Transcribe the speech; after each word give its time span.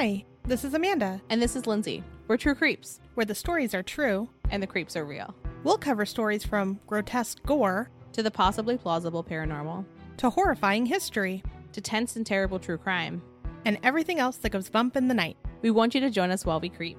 Hi, 0.00 0.24
this 0.44 0.62
is 0.62 0.74
Amanda, 0.74 1.20
And 1.28 1.42
this 1.42 1.56
is 1.56 1.66
Lindsay. 1.66 2.04
We're 2.28 2.36
True 2.36 2.54
Creeps, 2.54 3.00
where 3.14 3.26
the 3.26 3.34
stories 3.34 3.74
are 3.74 3.82
true. 3.82 4.28
and 4.48 4.62
the 4.62 4.66
creeps 4.68 4.94
are 4.94 5.04
real. 5.04 5.34
We'll 5.64 5.76
cover 5.76 6.06
stories 6.06 6.44
from 6.46 6.78
grotesque 6.86 7.42
gore 7.44 7.90
To 8.12 8.22
the 8.22 8.30
possibly 8.30 8.78
plausible 8.78 9.24
paranormal, 9.24 9.84
to 10.18 10.30
horrifying 10.30 10.86
history 10.86 11.42
to 11.72 11.80
tense 11.80 12.14
and 12.14 12.24
terrible 12.24 12.60
true 12.60 12.78
crime. 12.78 13.20
and 13.64 13.76
everything 13.82 14.20
else 14.20 14.36
that 14.36 14.50
goes 14.50 14.70
bump 14.70 14.94
in 14.96 15.08
the 15.08 15.14
night. 15.14 15.36
We 15.62 15.72
want 15.72 15.96
you 15.96 16.00
to 16.02 16.10
join 16.10 16.30
us 16.30 16.46
while 16.46 16.60
we 16.60 16.68
creep. 16.68 16.96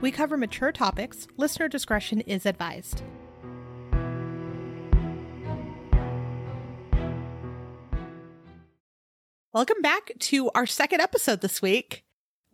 We 0.00 0.12
cover 0.12 0.36
mature 0.36 0.70
topics. 0.70 1.26
Listener 1.36 1.66
discretion 1.66 2.20
is 2.20 2.46
advised. 2.46 3.02
Welcome 9.52 9.82
back 9.82 10.12
to 10.20 10.48
our 10.54 10.66
second 10.66 11.00
episode 11.00 11.40
this 11.40 11.60
week. 11.60 12.05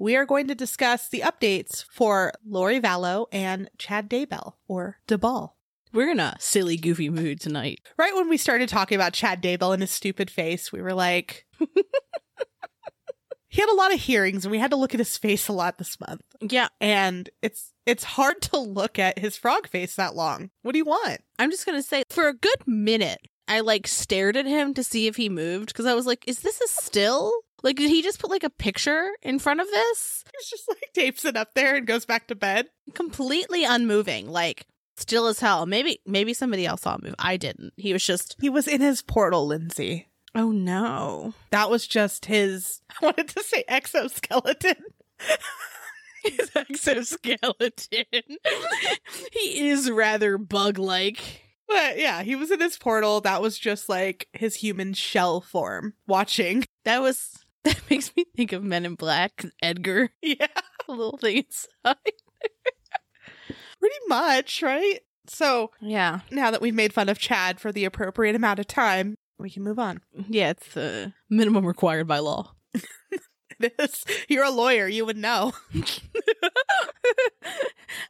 We 0.02 0.16
are 0.16 0.26
going 0.26 0.48
to 0.48 0.56
discuss 0.56 1.08
the 1.08 1.20
updates 1.20 1.84
for 1.84 2.32
Lori 2.44 2.80
Vallow 2.80 3.26
and 3.30 3.70
Chad 3.78 4.10
Daybell, 4.10 4.54
or 4.66 4.98
DeBall. 5.06 5.50
We're 5.92 6.10
in 6.10 6.18
a 6.18 6.34
silly, 6.40 6.76
goofy 6.76 7.08
mood 7.08 7.40
tonight. 7.40 7.82
Right 7.96 8.12
when 8.12 8.28
we 8.28 8.36
started 8.36 8.68
talking 8.68 8.96
about 8.96 9.12
Chad 9.12 9.40
Daybell 9.40 9.72
and 9.72 9.80
his 9.80 9.92
stupid 9.92 10.28
face, 10.28 10.72
we 10.72 10.82
were 10.82 10.92
like, 10.92 11.46
he 13.48 13.60
had 13.60 13.68
a 13.68 13.76
lot 13.76 13.94
of 13.94 14.00
hearings 14.00 14.44
and 14.44 14.50
we 14.50 14.58
had 14.58 14.72
to 14.72 14.76
look 14.76 14.92
at 14.92 14.98
his 14.98 15.16
face 15.16 15.46
a 15.46 15.52
lot 15.52 15.78
this 15.78 16.00
month. 16.00 16.22
Yeah, 16.40 16.66
And 16.80 17.30
it's 17.40 17.72
it's 17.86 18.02
hard 18.02 18.42
to 18.42 18.58
look 18.58 18.98
at 18.98 19.20
his 19.20 19.36
frog 19.36 19.68
face 19.68 19.94
that 19.94 20.16
long. 20.16 20.50
What 20.62 20.72
do 20.72 20.78
you 20.78 20.84
want? 20.84 21.20
I'm 21.38 21.52
just 21.52 21.64
gonna 21.64 21.80
say, 21.80 22.02
for 22.10 22.26
a 22.26 22.34
good 22.34 22.66
minute, 22.66 23.20
I 23.46 23.60
like 23.60 23.86
stared 23.86 24.36
at 24.36 24.46
him 24.46 24.74
to 24.74 24.82
see 24.82 25.06
if 25.06 25.14
he 25.14 25.28
moved 25.28 25.68
because 25.68 25.86
I 25.86 25.94
was 25.94 26.06
like, 26.06 26.24
is 26.26 26.40
this 26.40 26.60
a 26.60 26.66
still? 26.66 27.32
Like, 27.62 27.76
did 27.76 27.90
he 27.90 28.02
just 28.02 28.18
put 28.18 28.30
like 28.30 28.44
a 28.44 28.50
picture 28.50 29.10
in 29.22 29.38
front 29.38 29.60
of 29.60 29.66
this? 29.68 30.24
He's 30.38 30.50
just 30.50 30.68
like 30.68 30.90
tapes 30.94 31.24
it 31.24 31.36
up 31.36 31.54
there 31.54 31.76
and 31.76 31.86
goes 31.86 32.04
back 32.04 32.26
to 32.28 32.34
bed. 32.34 32.68
Completely 32.94 33.64
unmoving, 33.64 34.28
like 34.28 34.66
still 34.96 35.26
as 35.26 35.40
hell. 35.40 35.66
Maybe, 35.66 36.00
maybe 36.06 36.34
somebody 36.34 36.66
else 36.66 36.82
saw 36.82 36.94
him 36.96 37.02
move. 37.04 37.14
I 37.18 37.36
didn't. 37.36 37.72
He 37.76 37.92
was 37.92 38.04
just, 38.04 38.36
He 38.40 38.50
was 38.50 38.66
in 38.68 38.80
his 38.80 39.02
portal, 39.02 39.46
Lindsay. 39.46 40.08
oh 40.34 40.50
no. 40.50 41.34
That 41.50 41.70
was 41.70 41.86
just 41.86 42.26
his 42.26 42.80
I 43.02 43.04
wanted 43.06 43.28
to 43.28 43.42
say 43.42 43.64
exoskeleton. 43.68 44.76
his 46.24 46.50
exoskeleton. 46.56 48.04
he 49.32 49.68
is 49.68 49.90
rather 49.90 50.38
bug 50.38 50.78
like. 50.78 51.18
But 51.68 51.98
yeah, 51.98 52.22
he 52.22 52.36
was 52.36 52.50
in 52.50 52.60
his 52.60 52.76
portal. 52.76 53.20
That 53.22 53.40
was 53.40 53.58
just 53.58 53.88
like 53.88 54.28
his 54.32 54.56
human 54.56 54.92
shell 54.94 55.40
form 55.40 55.94
watching. 56.06 56.64
That 56.84 57.00
was 57.00 57.41
that 57.64 57.80
makes 57.90 58.14
me 58.16 58.24
think 58.36 58.52
of 58.52 58.62
Men 58.64 58.84
in 58.84 58.94
Black, 58.94 59.44
Edgar, 59.62 60.10
Yeah. 60.22 60.46
the 60.86 60.92
little 60.92 61.16
thing 61.18 61.38
inside. 61.38 61.96
Pretty 63.78 63.96
much, 64.08 64.62
right? 64.62 65.00
So 65.26 65.70
Yeah. 65.80 66.20
now 66.30 66.50
that 66.50 66.60
we've 66.60 66.74
made 66.74 66.92
fun 66.92 67.08
of 67.08 67.18
Chad 67.18 67.60
for 67.60 67.72
the 67.72 67.84
appropriate 67.84 68.34
amount 68.36 68.58
of 68.58 68.66
time, 68.66 69.16
we 69.38 69.50
can 69.50 69.62
move 69.62 69.78
on. 69.78 70.00
Yeah, 70.28 70.50
it's 70.50 70.68
the 70.74 71.12
minimum 71.30 71.66
required 71.66 72.06
by 72.06 72.18
law. 72.20 72.52
It 73.60 73.74
is. 73.78 74.04
You're 74.28 74.44
a 74.44 74.50
lawyer, 74.50 74.88
you 74.88 75.04
would 75.06 75.16
know. 75.16 75.52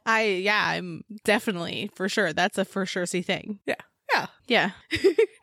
I 0.05 0.23
yeah, 0.25 0.63
I'm 0.67 1.03
definitely 1.23 1.91
for 1.95 2.09
sure. 2.09 2.33
That's 2.33 2.57
a 2.57 2.65
for 2.65 2.85
sure 2.85 3.05
see 3.05 3.21
thing. 3.21 3.59
Yeah. 3.65 3.75
Yeah. 4.13 4.25
Yeah. 4.47 4.71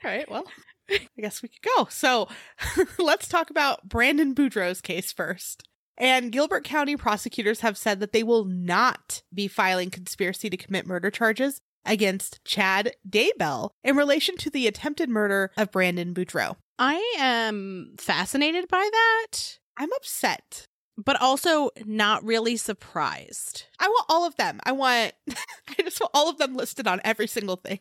All 0.04 0.10
right, 0.10 0.30
well, 0.30 0.44
I 1.18 1.20
guess 1.20 1.42
we 1.42 1.48
could 1.48 1.62
go. 1.76 1.86
So 1.90 2.28
let's 2.98 3.28
talk 3.28 3.50
about 3.50 3.88
Brandon 3.88 4.34
Boudreaux's 4.34 4.80
case 4.80 5.12
first. 5.12 5.68
And 5.96 6.32
Gilbert 6.32 6.64
County 6.64 6.96
prosecutors 6.96 7.60
have 7.60 7.76
said 7.76 8.00
that 8.00 8.12
they 8.12 8.22
will 8.22 8.44
not 8.44 9.22
be 9.34 9.48
filing 9.48 9.90
conspiracy 9.90 10.48
to 10.48 10.56
commit 10.56 10.86
murder 10.86 11.10
charges 11.10 11.60
against 11.84 12.42
Chad 12.44 12.92
Daybell 13.08 13.70
in 13.84 13.96
relation 13.96 14.36
to 14.38 14.50
the 14.50 14.66
attempted 14.66 15.08
murder 15.10 15.50
of 15.56 15.70
Brandon 15.70 16.14
Boudreaux. 16.14 16.56
I 16.78 17.16
am 17.18 17.96
fascinated 17.98 18.68
by 18.68 18.88
that, 18.92 19.58
I'm 19.76 19.92
upset. 19.96 20.66
but 20.96 21.20
also 21.20 21.70
not 21.84 22.24
really 22.24 22.56
surprised. 22.56 23.64
I 23.78 23.88
want 23.88 24.06
all 24.08 24.26
of 24.26 24.36
them. 24.36 24.60
I 24.64 24.72
want, 24.72 25.12
I 25.68 25.82
just 25.82 26.00
want 26.00 26.10
all 26.14 26.28
of 26.30 26.38
them 26.38 26.54
listed 26.54 26.86
on 26.86 27.00
every 27.04 27.26
single 27.26 27.56
thing. 27.56 27.80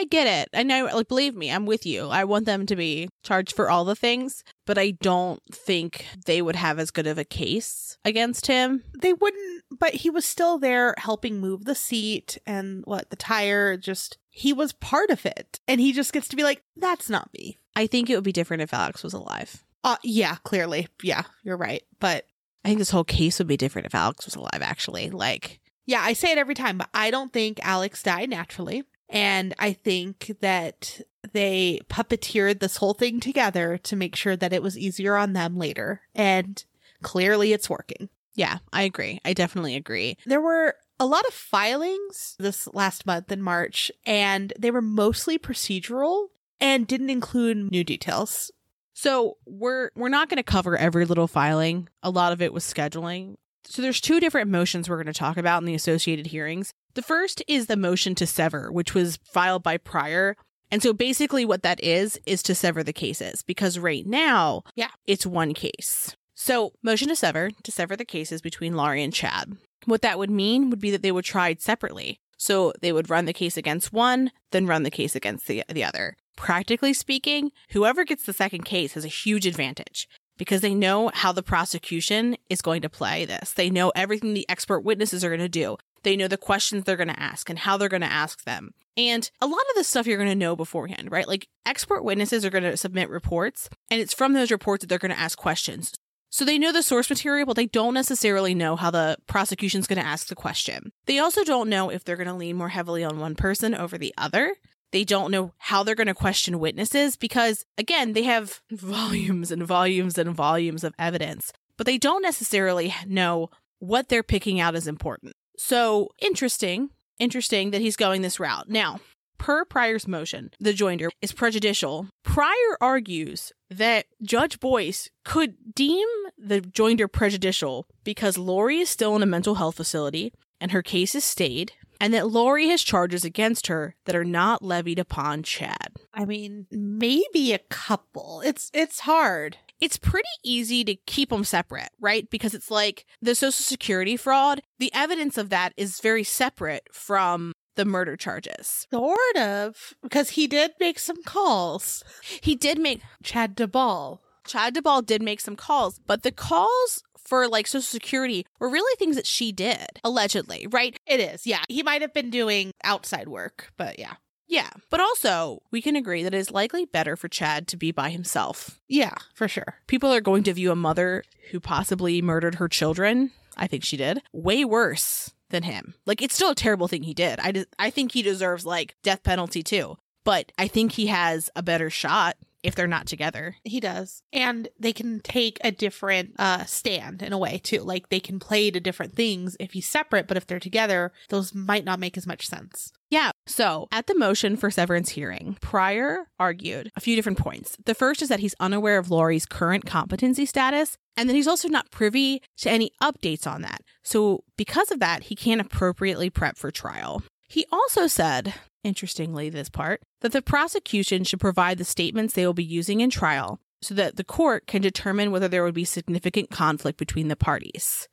I 0.00 0.04
get 0.04 0.26
it. 0.26 0.48
I 0.58 0.62
know, 0.62 0.86
like, 0.86 1.08
believe 1.08 1.34
me, 1.34 1.50
I'm 1.50 1.66
with 1.66 1.84
you. 1.84 2.08
I 2.08 2.24
want 2.24 2.46
them 2.46 2.64
to 2.64 2.74
be 2.74 3.10
charged 3.22 3.54
for 3.54 3.68
all 3.68 3.84
the 3.84 3.94
things, 3.94 4.42
but 4.64 4.78
I 4.78 4.92
don't 4.92 5.42
think 5.52 6.06
they 6.24 6.40
would 6.40 6.56
have 6.56 6.78
as 6.78 6.90
good 6.90 7.06
of 7.06 7.18
a 7.18 7.24
case 7.24 7.98
against 8.02 8.46
him. 8.46 8.82
They 8.98 9.12
wouldn't, 9.12 9.64
but 9.78 9.92
he 9.96 10.08
was 10.08 10.24
still 10.24 10.58
there 10.58 10.94
helping 10.96 11.38
move 11.38 11.66
the 11.66 11.74
seat 11.74 12.38
and 12.46 12.82
what 12.86 13.10
the 13.10 13.16
tire. 13.16 13.76
Just 13.76 14.16
he 14.30 14.54
was 14.54 14.72
part 14.72 15.10
of 15.10 15.26
it, 15.26 15.60
and 15.68 15.82
he 15.82 15.92
just 15.92 16.14
gets 16.14 16.28
to 16.28 16.36
be 16.36 16.44
like, 16.44 16.62
"That's 16.74 17.10
not 17.10 17.28
me." 17.34 17.58
I 17.76 17.86
think 17.86 18.08
it 18.08 18.14
would 18.14 18.24
be 18.24 18.32
different 18.32 18.62
if 18.62 18.72
Alex 18.72 19.02
was 19.02 19.12
alive. 19.12 19.62
Uh, 19.84 19.96
yeah, 20.02 20.36
clearly, 20.44 20.88
yeah, 21.02 21.24
you're 21.42 21.58
right. 21.58 21.82
But 21.98 22.24
I 22.64 22.68
think 22.68 22.78
this 22.78 22.90
whole 22.90 23.04
case 23.04 23.38
would 23.38 23.48
be 23.48 23.58
different 23.58 23.84
if 23.84 23.94
Alex 23.94 24.24
was 24.24 24.34
alive, 24.34 24.62
actually. 24.62 25.10
Like, 25.10 25.60
yeah, 25.84 26.00
I 26.00 26.14
say 26.14 26.32
it 26.32 26.38
every 26.38 26.54
time, 26.54 26.78
but 26.78 26.88
I 26.94 27.10
don't 27.10 27.34
think 27.34 27.60
Alex 27.62 28.02
died 28.02 28.30
naturally, 28.30 28.84
and 29.10 29.54
I 29.58 29.72
think 29.74 30.36
that 30.40 31.00
they 31.32 31.80
puppeteered 31.90 32.60
this 32.60 32.76
whole 32.78 32.94
thing 32.94 33.20
together 33.20 33.76
to 33.78 33.96
make 33.96 34.16
sure 34.16 34.36
that 34.36 34.52
it 34.52 34.62
was 34.62 34.78
easier 34.78 35.16
on 35.16 35.32
them 35.34 35.58
later, 35.58 36.00
and 36.14 36.64
clearly, 37.02 37.52
it's 37.52 37.68
working. 37.68 38.08
yeah, 38.34 38.58
I 38.72 38.82
agree. 38.82 39.20
I 39.24 39.34
definitely 39.34 39.74
agree. 39.76 40.16
There 40.24 40.40
were 40.40 40.76
a 40.98 41.06
lot 41.06 41.26
of 41.26 41.34
filings 41.34 42.36
this 42.38 42.68
last 42.72 43.04
month 43.06 43.30
in 43.32 43.42
March, 43.42 43.90
and 44.06 44.52
they 44.58 44.70
were 44.70 44.82
mostly 44.82 45.38
procedural 45.38 46.28
and 46.60 46.86
didn't 46.86 47.10
include 47.10 47.70
new 47.70 47.82
details. 47.84 48.50
So 48.92 49.38
we're 49.46 49.90
we're 49.96 50.10
not 50.10 50.28
going 50.28 50.36
to 50.36 50.42
cover 50.42 50.76
every 50.76 51.06
little 51.06 51.26
filing. 51.26 51.88
A 52.02 52.10
lot 52.10 52.32
of 52.32 52.42
it 52.42 52.52
was 52.52 52.64
scheduling. 52.64 53.36
So 53.64 53.82
there's 53.82 54.00
two 54.00 54.20
different 54.20 54.50
motions 54.50 54.88
we're 54.88 54.96
going 55.02 55.06
to 55.06 55.12
talk 55.18 55.36
about 55.36 55.62
in 55.62 55.66
the 55.66 55.74
associated 55.74 56.26
hearings. 56.26 56.72
The 56.94 57.02
first 57.02 57.42
is 57.48 57.66
the 57.66 57.76
motion 57.76 58.14
to 58.16 58.26
sever, 58.26 58.70
which 58.72 58.94
was 58.94 59.18
filed 59.24 59.62
by 59.62 59.76
Prior. 59.76 60.36
And 60.70 60.82
so 60.82 60.92
basically 60.92 61.44
what 61.44 61.62
that 61.62 61.82
is 61.82 62.18
is 62.26 62.42
to 62.44 62.54
sever 62.54 62.82
the 62.82 62.92
cases 62.92 63.42
because 63.42 63.78
right 63.78 64.06
now, 64.06 64.62
Yeah. 64.76 64.88
it's 65.06 65.26
one 65.26 65.54
case. 65.54 66.14
So 66.34 66.72
motion 66.82 67.08
to 67.08 67.16
sever, 67.16 67.50
to 67.62 67.72
sever 67.72 67.96
the 67.96 68.04
cases 68.04 68.40
between 68.40 68.74
Lori 68.76 69.02
and 69.02 69.12
Chad. 69.12 69.52
What 69.84 70.02
that 70.02 70.18
would 70.18 70.30
mean 70.30 70.70
would 70.70 70.80
be 70.80 70.90
that 70.90 71.02
they 71.02 71.12
would 71.12 71.24
try 71.24 71.48
it 71.50 71.60
separately. 71.62 72.18
So 72.36 72.72
they 72.80 72.92
would 72.92 73.10
run 73.10 73.26
the 73.26 73.32
case 73.34 73.56
against 73.56 73.92
one, 73.92 74.30
then 74.50 74.66
run 74.66 74.82
the 74.82 74.90
case 74.90 75.14
against 75.14 75.46
the, 75.46 75.62
the 75.68 75.84
other. 75.84 76.16
Practically 76.36 76.94
speaking, 76.94 77.50
whoever 77.70 78.04
gets 78.04 78.24
the 78.24 78.32
second 78.32 78.64
case 78.64 78.94
has 78.94 79.04
a 79.04 79.08
huge 79.08 79.44
advantage 79.46 80.08
because 80.38 80.62
they 80.62 80.74
know 80.74 81.10
how 81.12 81.32
the 81.32 81.42
prosecution 81.42 82.36
is 82.48 82.62
going 82.62 82.80
to 82.80 82.88
play 82.88 83.26
this. 83.26 83.52
They 83.52 83.68
know 83.68 83.90
everything 83.94 84.32
the 84.32 84.48
expert 84.48 84.80
witnesses 84.80 85.22
are 85.22 85.28
going 85.28 85.40
to 85.40 85.48
do. 85.50 85.76
They 86.02 86.16
know 86.16 86.28
the 86.28 86.36
questions 86.36 86.84
they're 86.84 86.96
going 86.96 87.08
to 87.08 87.20
ask 87.20 87.48
and 87.50 87.58
how 87.58 87.76
they're 87.76 87.88
going 87.88 88.00
to 88.00 88.06
ask 88.06 88.44
them. 88.44 88.72
And 88.96 89.30
a 89.40 89.46
lot 89.46 89.60
of 89.60 89.74
this 89.76 89.88
stuff 89.88 90.06
you're 90.06 90.18
going 90.18 90.28
to 90.28 90.34
know 90.34 90.56
beforehand, 90.56 91.10
right? 91.10 91.28
Like 91.28 91.48
expert 91.64 92.02
witnesses 92.02 92.44
are 92.44 92.50
going 92.50 92.64
to 92.64 92.76
submit 92.76 93.08
reports 93.08 93.68
and 93.90 94.00
it's 94.00 94.14
from 94.14 94.32
those 94.32 94.50
reports 94.50 94.82
that 94.82 94.88
they're 94.88 94.98
going 94.98 95.14
to 95.14 95.18
ask 95.18 95.38
questions. 95.38 95.92
So 96.32 96.44
they 96.44 96.58
know 96.58 96.72
the 96.72 96.82
source 96.82 97.10
material, 97.10 97.44
but 97.44 97.56
they 97.56 97.66
don't 97.66 97.94
necessarily 97.94 98.54
know 98.54 98.76
how 98.76 98.92
the 98.92 99.16
prosecution's 99.26 99.88
going 99.88 99.98
to 99.98 100.06
ask 100.06 100.28
the 100.28 100.36
question. 100.36 100.92
They 101.06 101.18
also 101.18 101.42
don't 101.42 101.68
know 101.68 101.90
if 101.90 102.04
they're 102.04 102.16
going 102.16 102.28
to 102.28 102.34
lean 102.34 102.56
more 102.56 102.68
heavily 102.68 103.02
on 103.02 103.18
one 103.18 103.34
person 103.34 103.74
over 103.74 103.98
the 103.98 104.14
other. 104.16 104.54
They 104.92 105.02
don't 105.04 105.32
know 105.32 105.52
how 105.58 105.82
they're 105.82 105.96
going 105.96 106.06
to 106.06 106.14
question 106.14 106.60
witnesses 106.60 107.16
because, 107.16 107.64
again, 107.76 108.12
they 108.12 108.22
have 108.22 108.60
volumes 108.70 109.50
and 109.50 109.64
volumes 109.64 110.18
and 110.18 110.34
volumes 110.34 110.84
of 110.84 110.94
evidence, 110.98 111.52
but 111.76 111.86
they 111.86 111.98
don't 111.98 112.22
necessarily 112.22 112.94
know 113.06 113.50
what 113.80 114.08
they're 114.08 114.22
picking 114.22 114.60
out 114.60 114.76
as 114.76 114.86
important. 114.86 115.34
So 115.62 116.08
interesting, 116.18 116.88
interesting 117.18 117.70
that 117.70 117.82
he's 117.82 117.94
going 117.94 118.22
this 118.22 118.40
route. 118.40 118.70
Now, 118.70 118.98
per 119.36 119.66
Prior's 119.66 120.08
motion, 120.08 120.50
the 120.58 120.72
joinder 120.72 121.10
is 121.20 121.32
prejudicial. 121.32 122.08
Prior 122.24 122.78
argues 122.80 123.52
that 123.68 124.06
Judge 124.22 124.58
Boyce 124.58 125.10
could 125.22 125.74
deem 125.74 126.08
the 126.38 126.62
joinder 126.62 127.12
prejudicial 127.12 127.86
because 128.04 128.38
Lori 128.38 128.78
is 128.78 128.88
still 128.88 129.14
in 129.14 129.22
a 129.22 129.26
mental 129.26 129.56
health 129.56 129.76
facility 129.76 130.32
and 130.62 130.72
her 130.72 130.82
case 130.82 131.14
is 131.14 131.24
stayed, 131.24 131.72
and 132.00 132.14
that 132.14 132.28
Lori 132.28 132.68
has 132.68 132.82
charges 132.82 133.22
against 133.22 133.66
her 133.66 133.94
that 134.06 134.16
are 134.16 134.24
not 134.24 134.62
levied 134.62 134.98
upon 134.98 135.42
Chad. 135.42 135.92
I 136.14 136.24
mean, 136.24 136.66
maybe 136.70 137.52
a 137.52 137.60
couple. 137.68 138.40
It's 138.44 138.70
it's 138.72 139.00
hard. 139.00 139.58
It's 139.80 139.96
pretty 139.96 140.28
easy 140.44 140.84
to 140.84 140.94
keep 140.94 141.30
them 141.30 141.44
separate, 141.44 141.90
right? 142.00 142.28
Because 142.30 142.54
it's 142.54 142.70
like 142.70 143.06
the 143.22 143.34
Social 143.34 143.52
Security 143.52 144.16
fraud, 144.16 144.60
the 144.78 144.92
evidence 144.94 145.38
of 145.38 145.50
that 145.50 145.72
is 145.76 146.00
very 146.00 146.24
separate 146.24 146.88
from 146.92 147.52
the 147.76 147.84
murder 147.84 148.16
charges. 148.16 148.86
Sort 148.92 149.36
of, 149.36 149.94
because 150.02 150.30
he 150.30 150.46
did 150.46 150.72
make 150.80 150.98
some 150.98 151.22
calls. 151.22 152.04
He 152.42 152.54
did 152.54 152.78
make 152.78 153.00
Chad 153.22 153.56
DeBall. 153.56 154.18
Chad 154.46 154.74
Duvall 154.74 155.02
did 155.02 155.22
make 155.22 155.40
some 155.40 155.56
calls, 155.56 156.00
but 156.06 156.22
the 156.22 156.32
calls 156.32 157.02
for 157.16 157.46
like 157.48 157.66
Social 157.66 157.82
Security 157.82 158.44
were 158.58 158.68
really 158.68 158.96
things 158.96 159.16
that 159.16 159.26
she 159.26 159.52
did, 159.52 160.00
allegedly, 160.02 160.66
right? 160.70 160.98
It 161.06 161.20
is, 161.20 161.46
yeah. 161.46 161.62
He 161.68 161.82
might 161.82 162.02
have 162.02 162.12
been 162.12 162.30
doing 162.30 162.72
outside 162.82 163.28
work, 163.28 163.72
but 163.76 163.98
yeah. 163.98 164.14
Yeah. 164.50 164.68
But 164.90 165.00
also, 165.00 165.62
we 165.70 165.80
can 165.80 165.94
agree 165.94 166.24
that 166.24 166.34
it 166.34 166.38
is 166.38 166.50
likely 166.50 166.84
better 166.84 167.16
for 167.16 167.28
Chad 167.28 167.68
to 167.68 167.76
be 167.76 167.92
by 167.92 168.10
himself. 168.10 168.80
Yeah, 168.88 169.14
for 169.32 169.46
sure. 169.46 169.76
People 169.86 170.12
are 170.12 170.20
going 170.20 170.42
to 170.42 170.52
view 170.52 170.72
a 170.72 170.76
mother 170.76 171.22
who 171.52 171.60
possibly 171.60 172.20
murdered 172.20 172.56
her 172.56 172.68
children, 172.68 173.30
I 173.56 173.68
think 173.68 173.84
she 173.84 173.96
did, 173.96 174.20
way 174.32 174.64
worse 174.64 175.32
than 175.50 175.62
him. 175.62 175.94
Like, 176.04 176.20
it's 176.20 176.34
still 176.34 176.50
a 176.50 176.56
terrible 176.56 176.88
thing 176.88 177.04
he 177.04 177.14
did. 177.14 177.38
I, 177.38 177.52
de- 177.52 177.66
I 177.78 177.90
think 177.90 178.10
he 178.12 178.22
deserves 178.22 178.66
like 178.66 178.96
death 179.04 179.22
penalty 179.22 179.62
too. 179.62 179.96
But 180.24 180.50
I 180.58 180.66
think 180.66 180.92
he 180.92 181.06
has 181.06 181.48
a 181.54 181.62
better 181.62 181.88
shot 181.88 182.36
if 182.62 182.74
they're 182.74 182.86
not 182.86 183.06
together. 183.06 183.56
He 183.64 183.80
does. 183.80 184.22
And 184.32 184.68
they 184.78 184.92
can 184.92 185.20
take 185.20 185.58
a 185.62 185.70
different 185.70 186.34
uh 186.38 186.64
stand 186.64 187.22
in 187.22 187.32
a 187.32 187.38
way 187.38 187.60
too. 187.62 187.80
Like 187.80 188.08
they 188.08 188.20
can 188.20 188.38
play 188.38 188.70
to 188.70 188.80
different 188.80 189.14
things 189.14 189.56
if 189.60 189.72
he's 189.72 189.88
separate, 189.88 190.26
but 190.26 190.36
if 190.36 190.46
they're 190.46 190.60
together, 190.60 191.12
those 191.28 191.54
might 191.54 191.84
not 191.84 192.00
make 192.00 192.16
as 192.16 192.26
much 192.26 192.46
sense. 192.46 192.92
Yeah. 193.10 193.32
So 193.46 193.88
at 193.90 194.06
the 194.06 194.16
motion 194.16 194.56
for 194.56 194.70
severance 194.70 195.10
hearing, 195.10 195.58
Prior 195.60 196.28
argued 196.38 196.92
a 196.96 197.00
few 197.00 197.16
different 197.16 197.38
points. 197.38 197.76
The 197.84 197.94
first 197.94 198.22
is 198.22 198.28
that 198.28 198.40
he's 198.40 198.54
unaware 198.60 198.98
of 198.98 199.10
Lori's 199.10 199.46
current 199.46 199.84
competency 199.84 200.46
status, 200.46 200.96
and 201.16 201.28
that 201.28 201.34
he's 201.34 201.48
also 201.48 201.68
not 201.68 201.90
privy 201.90 202.40
to 202.58 202.70
any 202.70 202.92
updates 203.02 203.46
on 203.46 203.62
that. 203.62 203.82
So 204.04 204.44
because 204.56 204.92
of 204.92 205.00
that, 205.00 205.24
he 205.24 205.34
can't 205.34 205.60
appropriately 205.60 206.30
prep 206.30 206.56
for 206.56 206.70
trial. 206.70 207.22
He 207.50 207.66
also 207.72 208.06
said, 208.06 208.54
interestingly, 208.84 209.50
this 209.50 209.68
part, 209.68 210.02
that 210.20 210.30
the 210.30 210.40
prosecution 210.40 211.24
should 211.24 211.40
provide 211.40 211.78
the 211.78 211.84
statements 211.84 212.32
they 212.32 212.46
will 212.46 212.54
be 212.54 212.62
using 212.62 213.00
in 213.00 213.10
trial 213.10 213.58
so 213.82 213.92
that 213.94 214.14
the 214.14 214.22
court 214.22 214.68
can 214.68 214.80
determine 214.80 215.32
whether 215.32 215.48
there 215.48 215.64
would 215.64 215.74
be 215.74 215.84
significant 215.84 216.50
conflict 216.50 216.96
between 216.96 217.26
the 217.26 217.34
parties. 217.34 218.08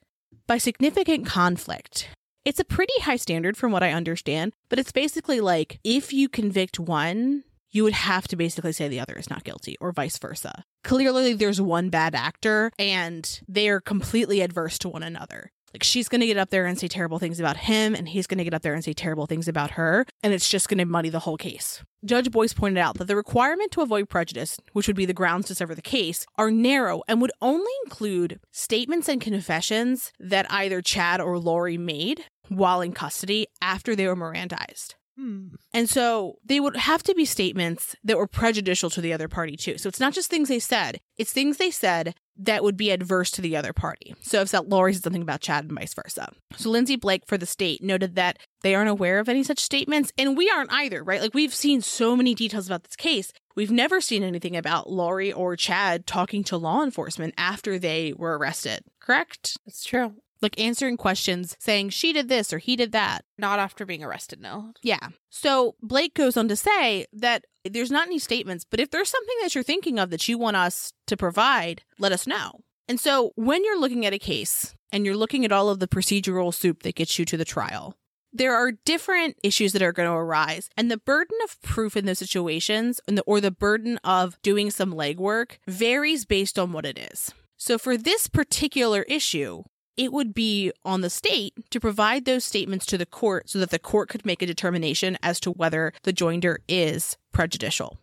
By 0.47 0.57
significant 0.57 1.27
conflict, 1.27 2.09
it's 2.45 2.59
a 2.59 2.65
pretty 2.65 2.99
high 3.01 3.17
standard 3.17 3.55
from 3.57 3.71
what 3.71 3.83
I 3.83 3.91
understand, 3.91 4.53
but 4.69 4.79
it's 4.79 4.91
basically 4.91 5.39
like 5.39 5.79
if 5.83 6.11
you 6.11 6.29
convict 6.29 6.79
one, 6.79 7.43
you 7.69 7.83
would 7.83 7.93
have 7.93 8.27
to 8.29 8.35
basically 8.35 8.71
say 8.71 8.87
the 8.87 8.99
other 8.99 9.13
is 9.13 9.29
not 9.29 9.43
guilty 9.43 9.77
or 9.79 9.91
vice 9.91 10.17
versa. 10.17 10.63
Clearly, 10.83 11.33
there's 11.33 11.61
one 11.61 11.89
bad 11.89 12.15
actor 12.15 12.71
and 12.79 13.39
they 13.47 13.69
are 13.69 13.81
completely 13.81 14.41
adverse 14.41 14.79
to 14.79 14.89
one 14.89 15.03
another. 15.03 15.51
Like 15.73 15.83
she's 15.83 16.09
going 16.09 16.21
to 16.21 16.27
get 16.27 16.37
up 16.37 16.49
there 16.49 16.65
and 16.65 16.79
say 16.79 16.87
terrible 16.87 17.19
things 17.19 17.39
about 17.39 17.57
him, 17.57 17.93
and 17.93 18.09
he's 18.09 18.27
going 18.27 18.37
to 18.37 18.43
get 18.43 18.53
up 18.53 18.61
there 18.61 18.73
and 18.73 18.83
say 18.83 18.93
terrible 18.93 19.25
things 19.25 19.47
about 19.47 19.71
her, 19.71 20.05
and 20.23 20.33
it's 20.33 20.49
just 20.49 20.69
going 20.69 20.77
to 20.77 20.85
muddy 20.85 21.09
the 21.09 21.19
whole 21.19 21.37
case. 21.37 21.83
Judge 22.05 22.31
Boyce 22.31 22.53
pointed 22.53 22.79
out 22.79 22.97
that 22.97 23.05
the 23.05 23.15
requirement 23.15 23.71
to 23.71 23.81
avoid 23.81 24.07
prejudice, 24.09 24.57
which 24.73 24.87
would 24.87 24.95
be 24.95 25.05
the 25.05 25.13
grounds 25.13 25.47
to 25.47 25.55
sever 25.55 25.75
the 25.75 25.81
case, 25.81 26.25
are 26.37 26.51
narrow 26.51 27.01
and 27.07 27.21
would 27.21 27.31
only 27.41 27.71
include 27.85 28.39
statements 28.51 29.09
and 29.09 29.19
confessions 29.19 30.11
that 30.19 30.49
either 30.51 30.81
Chad 30.81 31.19
or 31.19 31.37
Lori 31.37 31.77
made 31.77 32.23
while 32.49 32.81
in 32.81 32.93
custody 32.93 33.47
after 33.61 33.95
they 33.95 34.07
were 34.07 34.15
Mirandized. 34.15 34.95
Hmm. 35.17 35.47
And 35.73 35.89
so 35.89 36.37
they 36.45 36.59
would 36.59 36.77
have 36.77 37.01
to 37.03 37.15
be 37.15 37.25
statements 37.25 37.95
that 38.03 38.17
were 38.17 38.27
prejudicial 38.27 38.89
to 38.91 39.01
the 39.01 39.13
other 39.13 39.27
party 39.27 39.57
too. 39.57 39.77
So 39.79 39.89
it's 39.89 39.99
not 39.99 40.13
just 40.13 40.29
things 40.29 40.47
they 40.47 40.59
said, 40.59 40.99
it's 41.17 41.33
things 41.33 41.57
they 41.57 41.71
said 41.71 42.13
that 42.39 42.63
would 42.63 42.77
be 42.77 42.91
adverse 42.91 43.31
to 43.31 43.41
the 43.41 43.55
other 43.55 43.73
party. 43.73 44.15
So 44.21 44.41
if 44.41 44.53
Lori 44.53 44.93
said 44.93 45.03
something 45.03 45.21
about 45.21 45.41
Chad 45.41 45.65
and 45.65 45.73
vice 45.73 45.93
versa. 45.93 46.31
So 46.55 46.69
Lindsey 46.69 46.95
Blake 46.95 47.23
for 47.25 47.37
the 47.37 47.45
state 47.45 47.83
noted 47.83 48.15
that 48.15 48.37
they 48.61 48.75
aren't 48.75 48.89
aware 48.89 49.19
of 49.19 49.29
any 49.29 49.43
such 49.43 49.59
statements, 49.59 50.11
and 50.17 50.37
we 50.37 50.49
aren't 50.49 50.71
either, 50.71 51.03
right? 51.03 51.21
Like 51.21 51.33
we've 51.33 51.53
seen 51.53 51.81
so 51.81 52.15
many 52.15 52.35
details 52.35 52.67
about 52.67 52.83
this 52.83 52.95
case. 52.95 53.31
We've 53.55 53.71
never 53.71 54.01
seen 54.01 54.23
anything 54.23 54.55
about 54.55 54.89
Lori 54.89 55.33
or 55.33 55.55
Chad 55.55 56.05
talking 56.05 56.43
to 56.45 56.57
law 56.57 56.83
enforcement 56.83 57.33
after 57.37 57.79
they 57.79 58.13
were 58.13 58.37
arrested, 58.37 58.81
correct? 58.99 59.57
That's 59.65 59.83
true. 59.83 60.13
Like 60.41 60.59
answering 60.59 60.97
questions 60.97 61.55
saying 61.59 61.89
she 61.89 62.13
did 62.13 62.29
this 62.29 62.53
or 62.53 62.57
he 62.57 62.75
did 62.75 62.91
that. 62.91 63.25
Not 63.37 63.59
after 63.59 63.85
being 63.85 64.03
arrested, 64.03 64.39
no. 64.39 64.73
Yeah. 64.81 65.09
So 65.29 65.75
Blake 65.81 66.13
goes 66.13 66.37
on 66.37 66.47
to 66.47 66.55
say 66.55 67.05
that 67.13 67.45
there's 67.65 67.91
not 67.91 68.07
any 68.07 68.19
statements, 68.19 68.65
but 68.69 68.79
if 68.79 68.91
there's 68.91 69.09
something 69.09 69.35
that 69.41 69.55
you're 69.55 69.63
thinking 69.63 69.99
of 69.99 70.09
that 70.11 70.27
you 70.27 70.37
want 70.37 70.57
us 70.57 70.93
to 71.07 71.17
provide, 71.17 71.83
let 71.99 72.11
us 72.11 72.27
know. 72.27 72.61
And 72.87 72.99
so 72.99 73.31
when 73.35 73.63
you're 73.65 73.79
looking 73.79 74.05
at 74.05 74.13
a 74.13 74.19
case 74.19 74.75
and 74.91 75.05
you're 75.05 75.17
looking 75.17 75.43
at 75.43 75.51
all 75.51 75.69
of 75.69 75.79
the 75.79 75.87
procedural 75.87 76.53
soup 76.53 76.83
that 76.83 76.95
gets 76.95 77.19
you 77.19 77.25
to 77.25 77.37
the 77.37 77.45
trial, 77.45 77.95
there 78.31 78.55
are 78.55 78.71
different 78.71 79.37
issues 79.43 79.73
that 79.73 79.81
are 79.81 79.91
going 79.91 80.07
to 80.07 80.13
arise 80.13 80.69
and 80.77 80.91
the 80.91 80.97
burden 80.97 81.37
of 81.43 81.61
proof 81.61 81.97
in 81.97 82.05
those 82.05 82.19
situations 82.19 83.01
and 83.07 83.17
the, 83.17 83.23
or 83.23 83.41
the 83.41 83.51
burden 83.51 83.97
of 84.03 84.41
doing 84.41 84.69
some 84.69 84.93
legwork 84.93 85.57
varies 85.67 86.25
based 86.25 86.59
on 86.59 86.71
what 86.71 86.85
it 86.85 86.97
is. 86.97 87.33
So 87.57 87.77
for 87.77 87.97
this 87.97 88.27
particular 88.27 89.01
issue, 89.03 89.63
it 89.97 90.13
would 90.13 90.33
be 90.33 90.71
on 90.85 91.01
the 91.01 91.09
state 91.09 91.53
to 91.71 91.79
provide 91.79 92.25
those 92.25 92.45
statements 92.45 92.85
to 92.85 92.97
the 92.97 93.05
court 93.05 93.49
so 93.49 93.59
that 93.59 93.71
the 93.71 93.79
court 93.79 94.09
could 94.09 94.25
make 94.25 94.41
a 94.41 94.45
determination 94.45 95.17
as 95.21 95.39
to 95.41 95.51
whether 95.51 95.91
the 96.03 96.13
joinder 96.13 96.57
is 96.67 97.17
prejudicial. 97.33 97.97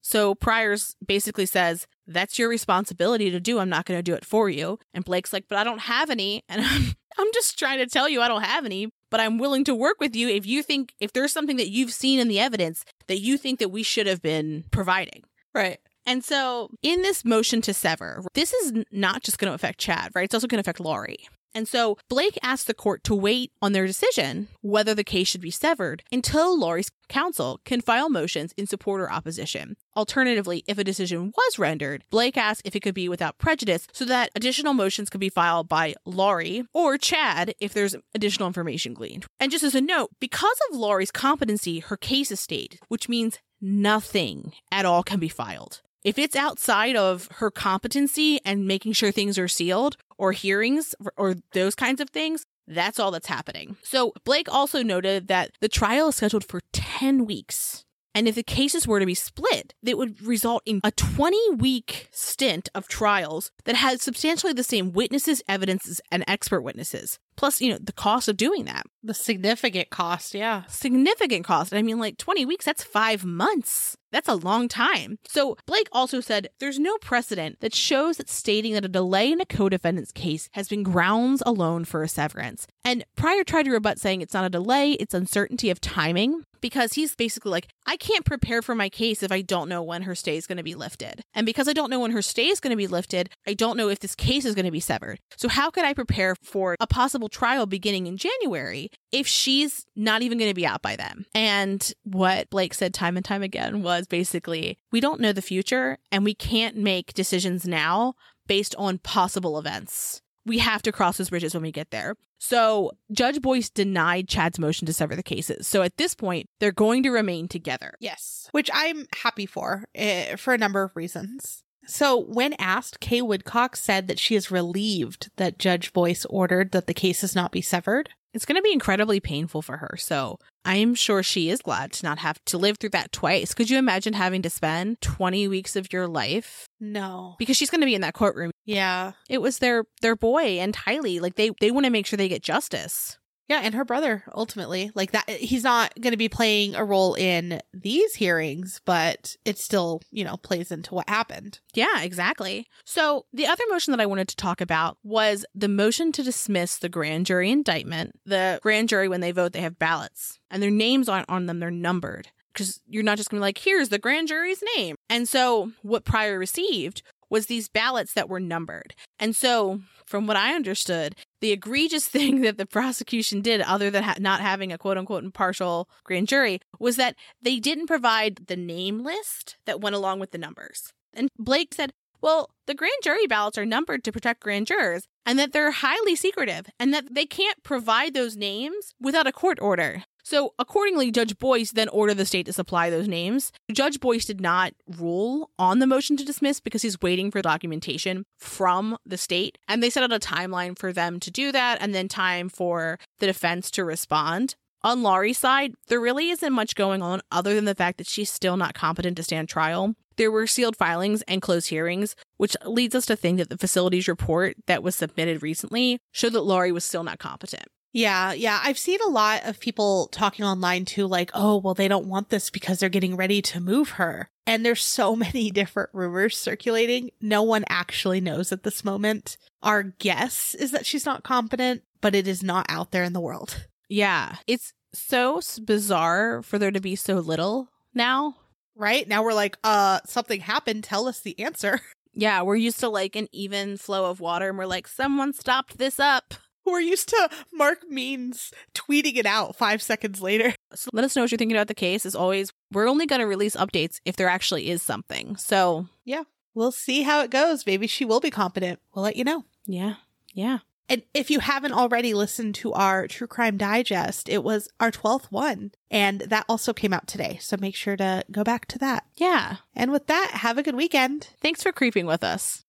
So 0.00 0.34
Prior's 0.34 0.96
basically 1.04 1.46
says, 1.46 1.86
that's 2.06 2.38
your 2.38 2.48
responsibility 2.48 3.30
to 3.30 3.40
do. 3.40 3.58
I'm 3.58 3.70
not 3.70 3.86
going 3.86 3.98
to 3.98 4.02
do 4.02 4.14
it 4.14 4.24
for 4.24 4.50
you. 4.50 4.78
And 4.92 5.04
Blake's 5.04 5.32
like, 5.32 5.46
but 5.48 5.56
I 5.56 5.64
don't 5.64 5.80
have 5.80 6.10
any. 6.10 6.42
And 6.48 6.60
I'm, 6.64 6.94
I'm 7.16 7.28
just 7.32 7.58
trying 7.58 7.78
to 7.78 7.86
tell 7.86 8.08
you 8.08 8.20
I 8.20 8.28
don't 8.28 8.42
have 8.42 8.66
any, 8.66 8.90
but 9.10 9.20
I'm 9.20 9.38
willing 9.38 9.64
to 9.64 9.74
work 9.74 9.96
with 10.00 10.14
you 10.14 10.28
if 10.28 10.46
you 10.46 10.62
think, 10.62 10.94
if 11.00 11.12
there's 11.12 11.32
something 11.32 11.56
that 11.56 11.70
you've 11.70 11.92
seen 11.92 12.18
in 12.18 12.28
the 12.28 12.40
evidence 12.40 12.84
that 13.06 13.20
you 13.20 13.38
think 13.38 13.58
that 13.60 13.70
we 13.70 13.82
should 13.82 14.06
have 14.06 14.20
been 14.20 14.64
providing. 14.70 15.24
Right. 15.54 15.78
And 16.06 16.22
so, 16.24 16.70
in 16.82 17.02
this 17.02 17.24
motion 17.24 17.60
to 17.62 17.74
sever, 17.74 18.22
this 18.34 18.52
is 18.52 18.72
not 18.92 19.22
just 19.22 19.38
going 19.38 19.50
to 19.50 19.54
affect 19.54 19.78
Chad, 19.78 20.10
right? 20.14 20.24
It's 20.24 20.34
also 20.34 20.46
going 20.46 20.62
to 20.62 20.68
affect 20.68 20.80
Lori. 20.80 21.28
And 21.56 21.68
so, 21.68 21.96
Blake 22.08 22.36
asked 22.42 22.66
the 22.66 22.74
court 22.74 23.04
to 23.04 23.14
wait 23.14 23.52
on 23.62 23.72
their 23.72 23.86
decision 23.86 24.48
whether 24.60 24.92
the 24.92 25.04
case 25.04 25.28
should 25.28 25.40
be 25.40 25.52
severed 25.52 26.02
until 26.10 26.58
Lori's 26.58 26.90
counsel 27.08 27.60
can 27.64 27.80
file 27.80 28.10
motions 28.10 28.52
in 28.56 28.66
support 28.66 29.00
or 29.00 29.10
opposition. 29.10 29.76
Alternatively, 29.96 30.64
if 30.66 30.78
a 30.78 30.84
decision 30.84 31.32
was 31.36 31.58
rendered, 31.58 32.02
Blake 32.10 32.36
asked 32.36 32.62
if 32.64 32.74
it 32.74 32.80
could 32.80 32.94
be 32.94 33.08
without 33.08 33.38
prejudice 33.38 33.86
so 33.92 34.04
that 34.04 34.30
additional 34.34 34.74
motions 34.74 35.08
could 35.08 35.20
be 35.20 35.28
filed 35.28 35.68
by 35.68 35.94
Lori 36.04 36.64
or 36.74 36.98
Chad 36.98 37.54
if 37.60 37.72
there's 37.72 37.94
additional 38.14 38.48
information 38.48 38.92
gleaned. 38.92 39.24
And 39.38 39.52
just 39.52 39.64
as 39.64 39.76
a 39.76 39.80
note, 39.80 40.10
because 40.18 40.58
of 40.68 40.76
Lori's 40.76 41.12
competency, 41.12 41.78
her 41.78 41.96
case 41.96 42.32
is 42.32 42.40
stayed, 42.40 42.80
which 42.88 43.08
means 43.08 43.38
nothing 43.60 44.52
at 44.72 44.84
all 44.84 45.04
can 45.04 45.20
be 45.20 45.28
filed. 45.28 45.82
If 46.04 46.18
it's 46.18 46.36
outside 46.36 46.96
of 46.96 47.28
her 47.36 47.50
competency 47.50 48.38
and 48.44 48.66
making 48.66 48.92
sure 48.92 49.10
things 49.10 49.38
are 49.38 49.48
sealed 49.48 49.96
or 50.18 50.32
hearings 50.32 50.94
or 51.16 51.36
those 51.54 51.74
kinds 51.74 51.98
of 51.98 52.10
things, 52.10 52.44
that's 52.68 52.98
all 52.98 53.10
that's 53.10 53.26
happening. 53.26 53.76
So 53.82 54.12
Blake 54.22 54.52
also 54.52 54.82
noted 54.82 55.28
that 55.28 55.52
the 55.62 55.68
trial 55.68 56.08
is 56.08 56.16
scheduled 56.16 56.44
for 56.44 56.60
10 56.74 57.24
weeks. 57.24 57.84
And 58.14 58.28
if 58.28 58.34
the 58.34 58.42
cases 58.42 58.86
were 58.86 59.00
to 59.00 59.06
be 59.06 59.14
split, 59.14 59.74
it 59.82 59.96
would 59.96 60.22
result 60.22 60.62
in 60.66 60.80
a 60.84 60.92
20 60.92 61.56
week 61.56 62.08
stint 62.12 62.68
of 62.74 62.86
trials 62.86 63.50
that 63.64 63.74
had 63.74 64.00
substantially 64.00 64.52
the 64.52 64.62
same 64.62 64.92
witnesses, 64.92 65.42
evidences, 65.48 66.02
and 66.12 66.22
expert 66.28 66.60
witnesses. 66.60 67.18
Plus, 67.36 67.60
you 67.60 67.72
know, 67.72 67.78
the 67.80 67.92
cost 67.92 68.28
of 68.28 68.36
doing 68.36 68.64
that. 68.64 68.84
The 69.02 69.14
significant 69.14 69.90
cost, 69.90 70.34
yeah. 70.34 70.62
Significant 70.68 71.44
cost. 71.44 71.74
I 71.74 71.82
mean, 71.82 71.98
like 71.98 72.16
20 72.18 72.46
weeks, 72.46 72.64
that's 72.64 72.82
five 72.82 73.24
months. 73.24 73.96
That's 74.14 74.28
a 74.28 74.34
long 74.34 74.68
time. 74.68 75.18
So, 75.26 75.56
Blake 75.66 75.88
also 75.90 76.20
said 76.20 76.48
there's 76.60 76.78
no 76.78 76.96
precedent 76.98 77.58
that 77.60 77.74
shows 77.74 78.18
that 78.18 78.30
stating 78.30 78.72
that 78.74 78.84
a 78.84 78.88
delay 78.88 79.32
in 79.32 79.40
a 79.40 79.44
co 79.44 79.68
defendant's 79.68 80.12
case 80.12 80.48
has 80.52 80.68
been 80.68 80.84
grounds 80.84 81.42
alone 81.44 81.84
for 81.84 82.04
a 82.04 82.08
severance. 82.08 82.68
And 82.84 83.04
Prior 83.16 83.42
tried 83.42 83.64
to 83.64 83.72
rebut 83.72 83.98
saying 83.98 84.20
it's 84.20 84.32
not 84.34 84.44
a 84.44 84.50
delay, 84.50 84.92
it's 84.92 85.14
uncertainty 85.14 85.68
of 85.68 85.80
timing 85.80 86.44
because 86.64 86.94
he's 86.94 87.14
basically 87.14 87.50
like, 87.50 87.68
I 87.86 87.98
can't 87.98 88.24
prepare 88.24 88.62
for 88.62 88.74
my 88.74 88.88
case 88.88 89.22
if 89.22 89.30
I 89.30 89.42
don't 89.42 89.68
know 89.68 89.82
when 89.82 90.02
her 90.02 90.14
stay 90.14 90.38
is 90.38 90.46
going 90.46 90.56
to 90.56 90.62
be 90.62 90.74
lifted. 90.74 91.20
And 91.34 91.44
because 91.44 91.68
I 91.68 91.74
don't 91.74 91.90
know 91.90 92.00
when 92.00 92.12
her 92.12 92.22
stay 92.22 92.46
is 92.48 92.58
going 92.58 92.70
to 92.70 92.76
be 92.76 92.86
lifted, 92.86 93.28
I 93.46 93.52
don't 93.52 93.76
know 93.76 93.90
if 93.90 94.00
this 94.00 94.14
case 94.14 94.46
is 94.46 94.54
going 94.54 94.64
to 94.64 94.70
be 94.70 94.80
severed. 94.80 95.18
So, 95.36 95.48
how 95.48 95.70
could 95.70 95.84
I 95.84 95.92
prepare 95.92 96.34
for 96.42 96.76
a 96.80 96.86
possible 96.86 97.23
trial 97.28 97.66
beginning 97.66 98.06
in 98.06 98.16
January 98.16 98.90
if 99.12 99.26
she's 99.26 99.86
not 99.96 100.22
even 100.22 100.38
going 100.38 100.50
to 100.50 100.54
be 100.54 100.66
out 100.66 100.82
by 100.82 100.96
then? 100.96 101.26
And 101.34 101.92
what 102.04 102.50
Blake 102.50 102.74
said 102.74 102.94
time 102.94 103.16
and 103.16 103.24
time 103.24 103.42
again 103.42 103.82
was 103.82 104.06
basically, 104.06 104.78
we 104.92 105.00
don't 105.00 105.20
know 105.20 105.32
the 105.32 105.42
future 105.42 105.98
and 106.10 106.24
we 106.24 106.34
can't 106.34 106.76
make 106.76 107.14
decisions 107.14 107.66
now 107.66 108.14
based 108.46 108.74
on 108.76 108.98
possible 108.98 109.58
events 109.58 110.22
we 110.46 110.58
have 110.58 110.82
to 110.82 110.92
cross 110.92 111.16
those 111.16 111.30
bridges 111.30 111.54
when 111.54 111.62
we 111.62 111.72
get 111.72 111.90
there. 111.90 112.16
So 112.38 112.92
Judge 113.12 113.40
Boyce 113.40 113.70
denied 113.70 114.28
Chad's 114.28 114.58
motion 114.58 114.86
to 114.86 114.92
sever 114.92 115.16
the 115.16 115.22
cases. 115.22 115.66
So 115.66 115.82
at 115.82 115.96
this 115.96 116.14
point, 116.14 116.48
they're 116.60 116.72
going 116.72 117.02
to 117.04 117.10
remain 117.10 117.48
together. 117.48 117.94
Yes. 118.00 118.48
Which 118.52 118.70
I'm 118.72 119.06
happy 119.16 119.46
for, 119.46 119.84
uh, 119.98 120.36
for 120.36 120.52
a 120.52 120.58
number 120.58 120.82
of 120.82 120.94
reasons. 120.94 121.63
So, 121.86 122.18
when 122.18 122.54
asked, 122.54 123.00
Kay 123.00 123.22
Woodcock 123.22 123.76
said 123.76 124.08
that 124.08 124.18
she 124.18 124.34
is 124.34 124.50
relieved 124.50 125.30
that 125.36 125.58
Judge 125.58 125.92
Boyce 125.92 126.24
ordered 126.26 126.72
that 126.72 126.86
the 126.86 126.94
cases 126.94 127.34
not 127.34 127.52
be 127.52 127.60
severed. 127.60 128.10
It's 128.34 128.44
going 128.44 128.56
to 128.56 128.62
be 128.62 128.72
incredibly 128.72 129.20
painful 129.20 129.62
for 129.62 129.76
her. 129.76 129.96
So 129.96 130.40
I'm 130.64 130.96
sure 130.96 131.22
she 131.22 131.50
is 131.50 131.62
glad 131.62 131.92
to 131.92 132.04
not 132.04 132.18
have 132.18 132.44
to 132.46 132.58
live 132.58 132.78
through 132.78 132.90
that 132.90 133.12
twice. 133.12 133.54
Could 133.54 133.70
you 133.70 133.78
imagine 133.78 134.12
having 134.12 134.42
to 134.42 134.50
spend 134.50 135.00
20 135.00 135.46
weeks 135.46 135.76
of 135.76 135.92
your 135.92 136.08
life? 136.08 136.68
No. 136.80 137.36
Because 137.38 137.56
she's 137.56 137.70
going 137.70 137.80
to 137.80 137.86
be 137.86 137.94
in 137.94 138.00
that 138.00 138.14
courtroom. 138.14 138.50
Yeah. 138.64 139.12
It 139.28 139.40
was 139.40 139.58
their 139.58 139.84
their 140.02 140.16
boy 140.16 140.58
and 140.58 140.74
Tylee. 140.74 141.20
Like 141.20 141.36
they 141.36 141.52
they 141.60 141.70
want 141.70 141.86
to 141.86 141.90
make 141.90 142.06
sure 142.06 142.16
they 142.16 142.28
get 142.28 142.42
justice. 142.42 143.18
Yeah, 143.48 143.60
and 143.62 143.74
her 143.74 143.84
brother 143.84 144.24
ultimately. 144.34 144.90
Like 144.94 145.12
that 145.12 145.28
he's 145.28 145.64
not 145.64 145.94
going 146.00 146.12
to 146.12 146.18
be 146.18 146.28
playing 146.28 146.74
a 146.74 146.84
role 146.84 147.14
in 147.14 147.60
these 147.72 148.14
hearings, 148.14 148.80
but 148.84 149.36
it 149.44 149.58
still, 149.58 150.00
you 150.10 150.24
know, 150.24 150.36
plays 150.38 150.70
into 150.70 150.94
what 150.94 151.08
happened. 151.08 151.60
Yeah, 151.74 152.00
exactly. 152.02 152.66
So, 152.84 153.26
the 153.32 153.46
other 153.46 153.64
motion 153.70 153.90
that 153.92 154.00
I 154.00 154.06
wanted 154.06 154.28
to 154.28 154.36
talk 154.36 154.60
about 154.60 154.96
was 155.02 155.44
the 155.54 155.68
motion 155.68 156.10
to 156.12 156.22
dismiss 156.22 156.78
the 156.78 156.88
grand 156.88 157.26
jury 157.26 157.50
indictment. 157.50 158.18
The 158.24 158.58
grand 158.62 158.88
jury 158.88 159.08
when 159.08 159.20
they 159.20 159.32
vote, 159.32 159.52
they 159.52 159.60
have 159.60 159.78
ballots 159.78 160.38
and 160.50 160.62
their 160.62 160.70
names 160.70 161.08
aren't 161.08 161.28
on 161.28 161.46
them, 161.46 161.60
they're 161.60 161.70
numbered. 161.70 162.28
Because 162.52 162.80
you're 162.86 163.02
not 163.02 163.16
just 163.16 163.30
going 163.30 163.40
to 163.40 163.42
be 163.42 163.46
like, 163.46 163.58
here's 163.58 163.88
the 163.88 163.98
grand 163.98 164.28
jury's 164.28 164.62
name. 164.76 164.94
And 165.10 165.28
so, 165.28 165.72
what 165.82 166.04
Prior 166.04 166.38
received 166.38 167.02
was 167.28 167.46
these 167.46 167.68
ballots 167.68 168.12
that 168.14 168.28
were 168.28 168.40
numbered. 168.40 168.94
And 169.18 169.34
so, 169.34 169.80
from 170.06 170.26
what 170.26 170.36
I 170.36 170.54
understood, 170.54 171.16
the 171.44 171.52
egregious 171.52 172.08
thing 172.16 172.40
that 172.40 172.56
the 172.56 172.64
prosecution 172.64 173.42
did, 173.42 173.60
other 173.60 173.90
than 173.90 174.02
ha- 174.02 174.16
not 174.18 174.40
having 174.40 174.72
a 174.72 174.78
quote 174.78 174.96
unquote 174.96 175.24
impartial 175.24 175.88
grand 176.02 176.26
jury, 176.26 176.58
was 176.80 176.96
that 176.96 177.16
they 177.42 177.60
didn't 177.60 177.86
provide 177.86 178.46
the 178.46 178.56
name 178.56 179.04
list 179.04 179.56
that 179.66 179.80
went 179.80 179.94
along 179.94 180.20
with 180.20 180.30
the 180.30 180.38
numbers. 180.38 180.92
And 181.12 181.28
Blake 181.38 181.74
said, 181.74 181.92
well, 182.22 182.48
the 182.66 182.74
grand 182.74 182.94
jury 183.02 183.26
ballots 183.26 183.58
are 183.58 183.66
numbered 183.66 184.02
to 184.04 184.12
protect 184.12 184.40
grand 184.40 184.66
jurors 184.66 185.04
and 185.26 185.38
that 185.38 185.52
they're 185.52 185.70
highly 185.70 186.16
secretive 186.16 186.64
and 186.80 186.94
that 186.94 187.14
they 187.14 187.26
can't 187.26 187.62
provide 187.62 188.14
those 188.14 188.34
names 188.34 188.94
without 188.98 189.26
a 189.26 189.32
court 189.32 189.58
order. 189.60 190.04
So, 190.24 190.54
accordingly, 190.58 191.10
Judge 191.10 191.38
Boyce 191.38 191.72
then 191.72 191.90
ordered 191.90 192.16
the 192.16 192.24
state 192.24 192.46
to 192.46 192.52
supply 192.54 192.88
those 192.88 193.06
names. 193.06 193.52
Judge 193.70 194.00
Boyce 194.00 194.24
did 194.24 194.40
not 194.40 194.72
rule 194.98 195.50
on 195.58 195.80
the 195.80 195.86
motion 195.86 196.16
to 196.16 196.24
dismiss 196.24 196.60
because 196.60 196.80
he's 196.80 197.00
waiting 197.02 197.30
for 197.30 197.42
documentation 197.42 198.24
from 198.38 198.96
the 199.04 199.18
state. 199.18 199.58
And 199.68 199.82
they 199.82 199.90
set 199.90 200.02
out 200.02 200.14
a 200.14 200.18
timeline 200.18 200.78
for 200.78 200.94
them 200.94 201.20
to 201.20 201.30
do 201.30 201.52
that 201.52 201.76
and 201.82 201.94
then 201.94 202.08
time 202.08 202.48
for 202.48 202.98
the 203.18 203.26
defense 203.26 203.70
to 203.72 203.84
respond. 203.84 204.56
On 204.82 205.02
Lori's 205.02 205.38
side, 205.38 205.74
there 205.88 206.00
really 206.00 206.30
isn't 206.30 206.52
much 206.52 206.74
going 206.74 207.02
on 207.02 207.20
other 207.30 207.54
than 207.54 207.66
the 207.66 207.74
fact 207.74 207.98
that 207.98 208.06
she's 208.06 208.32
still 208.32 208.56
not 208.56 208.74
competent 208.74 209.16
to 209.18 209.22
stand 209.22 209.48
trial. 209.50 209.94
There 210.16 210.30
were 210.30 210.46
sealed 210.46 210.76
filings 210.76 211.22
and 211.22 211.42
closed 211.42 211.68
hearings, 211.68 212.16
which 212.38 212.56
leads 212.64 212.94
us 212.94 213.04
to 213.06 213.16
think 213.16 213.38
that 213.38 213.50
the 213.50 213.58
facility's 213.58 214.08
report 214.08 214.56
that 214.66 214.82
was 214.82 214.94
submitted 214.94 215.42
recently 215.42 215.98
showed 216.12 216.32
that 216.32 216.42
Lori 216.42 216.72
was 216.72 216.84
still 216.84 217.02
not 217.02 217.18
competent. 217.18 217.66
Yeah, 217.94 218.32
yeah. 218.32 218.60
I've 218.62 218.76
seen 218.76 218.98
a 219.06 219.08
lot 219.08 219.44
of 219.44 219.60
people 219.60 220.08
talking 220.08 220.44
online 220.44 220.84
too, 220.84 221.06
like, 221.06 221.30
oh, 221.32 221.58
well, 221.58 221.74
they 221.74 221.86
don't 221.86 222.08
want 222.08 222.28
this 222.28 222.50
because 222.50 222.80
they're 222.80 222.88
getting 222.88 223.14
ready 223.14 223.40
to 223.42 223.60
move 223.60 223.90
her. 223.90 224.28
And 224.48 224.66
there's 224.66 224.82
so 224.82 225.14
many 225.16 225.50
different 225.52 225.90
rumors 225.92 226.36
circulating. 226.36 227.12
No 227.20 227.44
one 227.44 227.64
actually 227.68 228.20
knows 228.20 228.50
at 228.50 228.64
this 228.64 228.84
moment. 228.84 229.36
Our 229.62 229.84
guess 229.84 230.56
is 230.56 230.72
that 230.72 230.86
she's 230.86 231.06
not 231.06 231.22
competent, 231.22 231.82
but 232.00 232.16
it 232.16 232.26
is 232.26 232.42
not 232.42 232.66
out 232.68 232.90
there 232.90 233.04
in 233.04 233.12
the 233.12 233.20
world. 233.20 233.68
Yeah, 233.88 234.36
it's 234.48 234.72
so 234.92 235.40
bizarre 235.64 236.42
for 236.42 236.58
there 236.58 236.72
to 236.72 236.80
be 236.80 236.96
so 236.96 237.14
little 237.20 237.68
now. 237.94 238.34
Right? 238.76 239.06
Now 239.06 239.22
we're 239.22 239.34
like, 239.34 239.56
uh, 239.62 240.00
something 240.04 240.40
happened. 240.40 240.82
Tell 240.82 241.06
us 241.06 241.20
the 241.20 241.38
answer. 241.38 241.80
Yeah, 242.16 242.42
we're 242.42 242.54
used 242.54 242.78
to 242.78 242.88
like 242.88 243.16
an 243.16 243.26
even 243.32 243.76
flow 243.76 244.08
of 244.08 244.20
water 244.20 244.48
and 244.48 244.56
we're 244.56 244.66
like, 244.66 244.86
someone 244.86 245.32
stopped 245.32 245.78
this 245.78 245.98
up. 245.98 246.34
We're 246.66 246.80
used 246.80 247.08
to 247.10 247.28
Mark 247.52 247.88
Means 247.88 248.52
tweeting 248.74 249.16
it 249.16 249.26
out 249.26 249.56
five 249.56 249.82
seconds 249.82 250.20
later. 250.20 250.54
So 250.74 250.90
let 250.92 251.04
us 251.04 251.14
know 251.14 251.22
what 251.22 251.30
you're 251.30 251.38
thinking 251.38 251.56
about 251.56 251.68
the 251.68 251.74
case. 251.74 252.04
As 252.04 252.14
always, 252.14 252.52
we're 252.72 252.88
only 252.88 253.06
going 253.06 253.20
to 253.20 253.26
release 253.26 253.54
updates 253.54 254.00
if 254.04 254.16
there 254.16 254.28
actually 254.28 254.70
is 254.70 254.82
something. 254.82 255.36
So, 255.36 255.86
yeah, 256.04 256.24
we'll 256.54 256.72
see 256.72 257.02
how 257.02 257.20
it 257.20 257.30
goes. 257.30 257.66
Maybe 257.66 257.86
she 257.86 258.04
will 258.04 258.20
be 258.20 258.30
competent. 258.30 258.80
We'll 258.94 259.04
let 259.04 259.16
you 259.16 259.24
know. 259.24 259.44
Yeah. 259.66 259.94
Yeah. 260.32 260.58
And 260.88 261.02
if 261.14 261.30
you 261.30 261.40
haven't 261.40 261.72
already 261.72 262.12
listened 262.12 262.54
to 262.56 262.72
our 262.74 263.06
True 263.06 263.26
Crime 263.26 263.56
Digest, 263.56 264.28
it 264.28 264.44
was 264.44 264.68
our 264.80 264.90
12th 264.90 265.26
one. 265.30 265.70
And 265.90 266.20
that 266.22 266.44
also 266.48 266.72
came 266.72 266.92
out 266.92 267.06
today. 267.06 267.38
So 267.40 267.56
make 267.58 267.74
sure 267.74 267.96
to 267.96 268.24
go 268.30 268.44
back 268.44 268.66
to 268.66 268.78
that. 268.80 269.04
Yeah. 269.16 269.56
And 269.74 269.90
with 269.90 270.08
that, 270.08 270.32
have 270.34 270.58
a 270.58 270.62
good 270.62 270.76
weekend. 270.76 271.28
Thanks 271.40 271.62
for 271.62 271.72
creeping 271.72 272.04
with 272.04 272.22
us. 272.22 272.64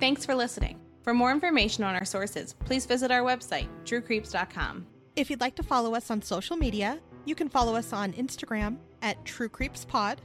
Thanks 0.00 0.24
for 0.24 0.34
listening. 0.34 0.81
For 1.02 1.12
more 1.12 1.30
information 1.30 1.84
on 1.84 1.94
our 1.94 2.04
sources, 2.04 2.54
please 2.64 2.86
visit 2.86 3.10
our 3.10 3.22
website, 3.22 3.68
truecreeps.com. 3.84 4.86
If 5.16 5.30
you'd 5.30 5.40
like 5.40 5.56
to 5.56 5.62
follow 5.62 5.94
us 5.94 6.10
on 6.10 6.22
social 6.22 6.56
media, 6.56 7.00
you 7.24 7.34
can 7.34 7.48
follow 7.48 7.74
us 7.76 7.92
on 7.92 8.12
Instagram 8.14 8.78
at 9.02 9.22
TrueCreepsPod, 9.24 10.18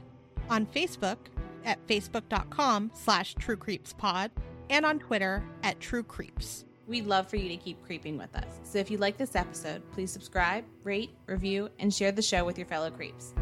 on 0.48 0.66
Facebook 0.66 1.18
at 1.64 1.84
facebook.com 1.86 2.90
slash 2.94 3.34
True 3.34 3.56
Creeps 3.56 3.92
Pod, 3.92 4.30
and 4.70 4.86
on 4.86 4.98
Twitter 4.98 5.44
at 5.62 5.78
True 5.80 6.02
Creeps. 6.02 6.64
We'd 6.86 7.06
love 7.06 7.28
for 7.28 7.36
you 7.36 7.48
to 7.50 7.56
keep 7.56 7.84
creeping 7.84 8.16
with 8.16 8.34
us. 8.34 8.60
So 8.62 8.78
if 8.78 8.90
you 8.90 8.96
like 8.96 9.18
this 9.18 9.36
episode, 9.36 9.82
please 9.92 10.10
subscribe, 10.10 10.64
rate, 10.84 11.10
review, 11.26 11.68
and 11.78 11.92
share 11.92 12.12
the 12.12 12.22
show 12.22 12.44
with 12.44 12.56
your 12.56 12.66
fellow 12.66 12.90
creeps. 12.90 13.34